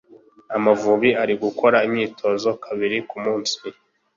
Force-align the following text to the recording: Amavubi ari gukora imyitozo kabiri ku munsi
Amavubi 0.55 1.09
ari 1.21 1.33
gukora 1.43 1.77
imyitozo 1.87 2.49
kabiri 2.63 2.97
ku 3.09 3.15
munsi 3.23 3.55